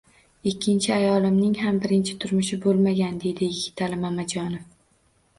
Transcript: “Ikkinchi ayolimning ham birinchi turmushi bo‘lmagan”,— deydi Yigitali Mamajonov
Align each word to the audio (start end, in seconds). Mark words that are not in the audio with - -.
“Ikkinchi 0.51 0.91
ayolimning 0.93 1.51
ham 1.59 1.75
birinchi 1.83 2.15
turmushi 2.23 2.59
bo‘lmagan”,— 2.63 3.19
deydi 3.25 3.49
Yigitali 3.51 4.01
Mamajonov 4.07 4.65